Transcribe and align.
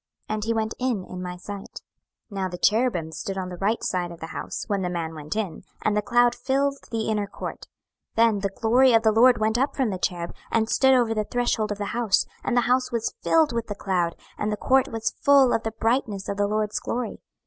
And 0.27 0.43
he 0.43 0.51
went 0.51 0.73
in 0.79 1.05
in 1.05 1.21
my 1.21 1.37
sight. 1.37 1.83
26:010:003 2.31 2.31
Now 2.31 2.49
the 2.49 2.57
cherubims 2.57 3.19
stood 3.19 3.37
on 3.37 3.49
the 3.49 3.57
right 3.57 3.83
side 3.83 4.11
of 4.11 4.19
the 4.19 4.25
house, 4.33 4.63
when 4.65 4.81
the 4.81 4.89
man 4.89 5.13
went 5.13 5.35
in; 5.35 5.61
and 5.83 5.95
the 5.95 6.01
cloud 6.01 6.33
filled 6.33 6.79
the 6.89 7.01
inner 7.07 7.27
court. 7.27 7.67
26:010:004 8.15 8.15
Then 8.15 8.39
the 8.39 8.49
glory 8.59 8.93
of 8.93 9.03
the 9.03 9.11
LORD 9.11 9.37
went 9.37 9.59
up 9.59 9.75
from 9.75 9.91
the 9.91 9.99
cherub, 9.99 10.33
and 10.49 10.67
stood 10.71 10.95
over 10.95 11.13
the 11.13 11.25
threshold 11.25 11.71
of 11.71 11.77
the 11.77 11.85
house; 11.93 12.25
and 12.43 12.57
the 12.57 12.61
house 12.61 12.91
was 12.91 13.13
filled 13.21 13.53
with 13.53 13.67
the 13.67 13.75
cloud, 13.75 14.15
and 14.39 14.51
the 14.51 14.57
court 14.57 14.87
was 14.87 15.13
full 15.21 15.53
of 15.53 15.61
the 15.61 15.71
brightness 15.71 16.27
of 16.27 16.37
the 16.37 16.47
LORD's 16.47 16.79
glory. 16.79 17.21